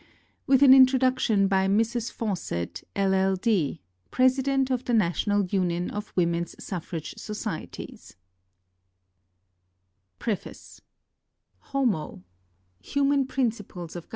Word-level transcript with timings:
With 0.47 0.63
an 0.63 0.73
Introduction 0.73 1.47
by 1.47 1.67
Mrs. 1.67 2.11
Fawcett, 2.11 2.81
LL.D. 2.95 3.83
President 4.09 4.71
of 4.71 4.83
the 4.85 4.95
National 4.95 5.45
Union 5.45 5.91
of 5.91 6.11
Women'S 6.15 6.55
Suffrage 6.57 7.13
Societies 7.19 8.15
London 11.71 12.17
G. 12.81 14.03